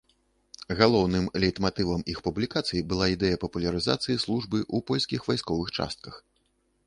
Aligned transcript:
Галоўным 0.79 1.25
лейтматывам 1.43 2.01
іх 2.13 2.21
публікацый 2.29 2.81
была 2.93 3.05
ідэя 3.15 3.39
папулярызацыі 3.45 4.21
службы 4.25 4.57
ў 4.75 4.87
польскіх 4.91 5.19
вайсковых 5.31 5.67
частках. 5.77 6.15